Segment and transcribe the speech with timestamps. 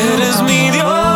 [0.00, 1.07] Eres mi Dios.